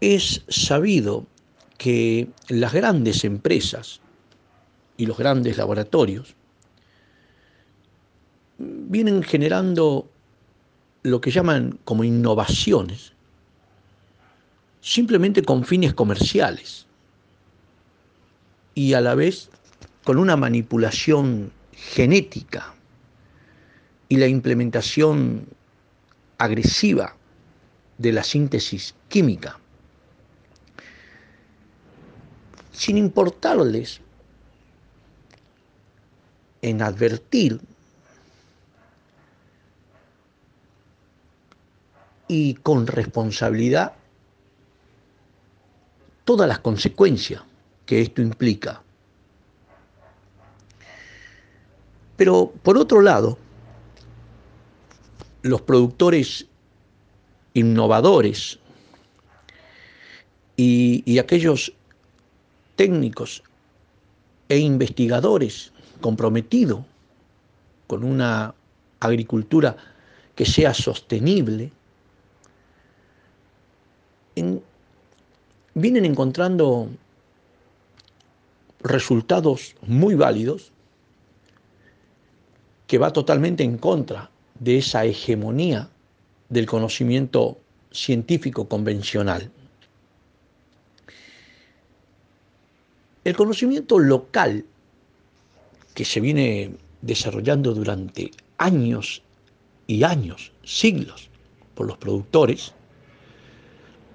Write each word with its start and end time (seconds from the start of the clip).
Es 0.00 0.44
sabido 0.48 1.26
que 1.78 2.28
las 2.48 2.72
grandes 2.72 3.24
empresas 3.24 4.00
y 4.96 5.06
los 5.06 5.18
grandes 5.18 5.56
laboratorios 5.56 6.34
vienen 8.58 9.22
generando 9.22 10.08
lo 11.02 11.20
que 11.20 11.30
llaman 11.30 11.78
como 11.84 12.04
innovaciones, 12.04 13.12
simplemente 14.80 15.42
con 15.42 15.64
fines 15.64 15.94
comerciales 15.94 16.86
y 18.74 18.94
a 18.94 19.00
la 19.00 19.14
vez 19.14 19.50
con 20.04 20.18
una 20.18 20.36
manipulación 20.36 21.52
genética 21.72 22.74
y 24.08 24.16
la 24.16 24.26
implementación 24.26 25.46
agresiva 26.38 27.16
de 27.98 28.12
la 28.12 28.22
síntesis 28.22 28.94
química, 29.08 29.58
sin 32.76 32.98
importarles 32.98 34.00
en 36.60 36.82
advertir 36.82 37.58
y 42.28 42.54
con 42.54 42.86
responsabilidad 42.86 43.94
todas 46.24 46.46
las 46.46 46.58
consecuencias 46.58 47.42
que 47.86 48.02
esto 48.02 48.20
implica. 48.20 48.82
Pero 52.16 52.52
por 52.62 52.76
otro 52.76 53.00
lado, 53.00 53.38
los 55.42 55.62
productores 55.62 56.46
innovadores 57.54 58.58
y, 60.56 61.18
aquellos 61.18 61.72
técnicos 62.76 63.42
e 64.48 64.58
investigadores 64.58 65.72
comprometidos 66.00 66.80
con 67.86 68.04
una 68.04 68.54
agricultura 69.00 69.76
que 70.34 70.44
sea 70.44 70.74
sostenible, 70.74 71.72
vienen 75.74 76.04
encontrando 76.04 76.88
resultados 78.80 79.74
muy 79.82 80.14
válidos 80.14 80.72
que 82.86 82.98
va 82.98 83.12
totalmente 83.12 83.64
en 83.64 83.78
contra 83.78 84.30
de 84.60 84.78
esa 84.78 85.04
hegemonía 85.04 85.88
del 86.48 86.66
conocimiento 86.66 87.58
científico 87.90 88.68
convencional. 88.68 89.50
El 93.26 93.34
conocimiento 93.34 93.98
local 93.98 94.64
que 95.94 96.04
se 96.04 96.20
viene 96.20 96.76
desarrollando 97.02 97.74
durante 97.74 98.30
años 98.56 99.20
y 99.88 100.04
años, 100.04 100.52
siglos, 100.62 101.28
por 101.74 101.88
los 101.88 101.98
productores, 101.98 102.72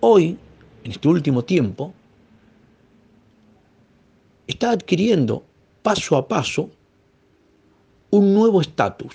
hoy, 0.00 0.36
en 0.82 0.90
este 0.90 1.06
último 1.06 1.44
tiempo, 1.44 1.94
está 4.48 4.72
adquiriendo 4.72 5.44
paso 5.84 6.16
a 6.16 6.26
paso 6.26 6.68
un 8.10 8.34
nuevo 8.34 8.60
estatus. 8.60 9.14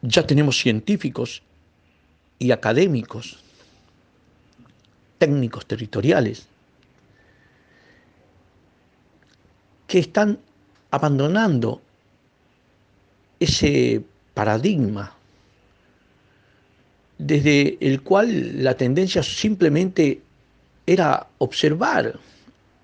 Ya 0.00 0.26
tenemos 0.26 0.56
científicos 0.56 1.42
y 2.38 2.50
académicos, 2.50 3.44
técnicos 5.18 5.66
territoriales, 5.66 6.48
que 9.88 9.98
están 9.98 10.38
abandonando 10.92 11.82
ese 13.40 14.04
paradigma 14.34 15.18
desde 17.18 17.76
el 17.80 18.02
cual 18.02 18.62
la 18.62 18.76
tendencia 18.76 19.22
simplemente 19.22 20.22
era 20.86 21.26
observar 21.38 22.18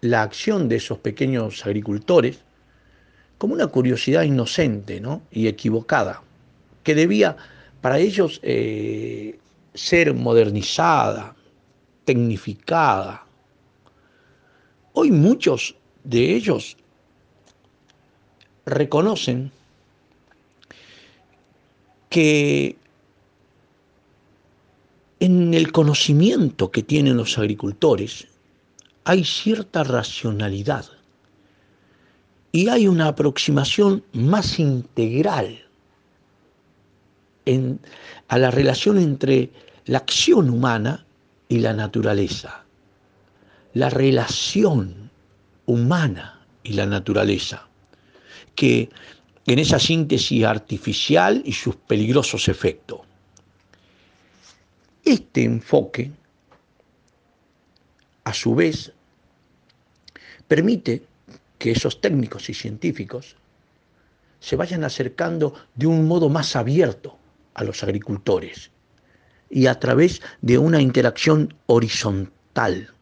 la 0.00 0.22
acción 0.22 0.68
de 0.68 0.76
esos 0.76 0.98
pequeños 0.98 1.64
agricultores 1.64 2.40
como 3.38 3.54
una 3.54 3.68
curiosidad 3.68 4.22
inocente 4.22 5.00
y 5.30 5.46
equivocada, 5.46 6.22
que 6.82 6.94
debía 6.94 7.36
para 7.80 7.98
ellos 7.98 8.40
eh, 8.42 9.38
ser 9.74 10.14
modernizada, 10.14 11.36
tecnificada. 12.04 13.24
Hoy 14.94 15.10
muchos 15.10 15.76
de 16.02 16.34
ellos 16.34 16.76
reconocen 18.66 19.52
que 22.10 22.76
en 25.20 25.54
el 25.54 25.72
conocimiento 25.72 26.70
que 26.70 26.82
tienen 26.82 27.16
los 27.16 27.38
agricultores 27.38 28.26
hay 29.04 29.24
cierta 29.24 29.84
racionalidad 29.84 30.84
y 32.52 32.68
hay 32.68 32.88
una 32.88 33.08
aproximación 33.08 34.02
más 34.12 34.58
integral 34.58 35.62
a 38.28 38.38
la 38.38 38.50
relación 38.50 38.98
entre 38.98 39.50
la 39.84 39.98
acción 39.98 40.50
humana 40.50 41.06
y 41.48 41.60
la 41.60 41.72
naturaleza, 41.72 42.64
la 43.72 43.88
relación 43.88 45.10
humana 45.66 46.44
y 46.64 46.72
la 46.72 46.86
naturaleza, 46.86 47.68
que 48.56 48.90
en 49.46 49.58
esa 49.60 49.78
síntesis 49.78 50.44
artificial 50.44 51.42
y 51.44 51.52
sus 51.52 51.76
peligrosos 51.76 52.48
efectos. 52.48 53.00
Este 55.04 55.44
enfoque, 55.44 56.10
a 58.24 58.34
su 58.34 58.56
vez, 58.56 58.92
permite 60.48 61.04
que 61.58 61.70
esos 61.70 62.00
técnicos 62.00 62.50
y 62.50 62.54
científicos 62.54 63.36
se 64.40 64.56
vayan 64.56 64.82
acercando 64.82 65.54
de 65.76 65.86
un 65.86 66.06
modo 66.06 66.28
más 66.28 66.56
abierto 66.56 67.16
a 67.54 67.62
los 67.62 67.82
agricultores 67.84 68.70
y 69.48 69.66
a 69.66 69.78
través 69.78 70.22
de 70.42 70.58
una 70.58 70.80
interacción 70.80 71.54
horizontal 71.66 72.92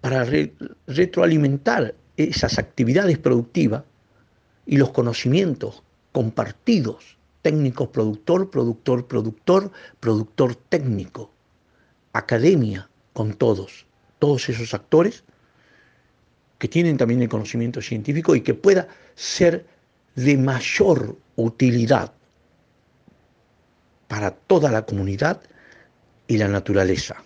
para 0.00 0.26
retroalimentar 0.86 1.94
esas 2.16 2.58
actividades 2.58 3.18
productivas 3.18 3.84
y 4.66 4.76
los 4.76 4.90
conocimientos 4.90 5.82
compartidos 6.12 7.16
técnico 7.42 7.92
productor, 7.92 8.50
productor 8.50 9.06
productor, 9.06 9.70
productor 10.00 10.56
técnico, 10.56 11.30
academia 12.12 12.88
con 13.12 13.34
todos, 13.34 13.86
todos 14.18 14.48
esos 14.48 14.74
actores 14.74 15.22
que 16.58 16.66
tienen 16.66 16.96
también 16.96 17.22
el 17.22 17.28
conocimiento 17.28 17.80
científico 17.80 18.34
y 18.34 18.40
que 18.40 18.54
pueda 18.54 18.88
ser 19.14 19.66
de 20.16 20.36
mayor 20.36 21.16
utilidad 21.36 22.12
para 24.08 24.32
toda 24.32 24.70
la 24.70 24.84
comunidad 24.86 25.40
y 26.26 26.38
la 26.38 26.48
naturaleza. 26.48 27.22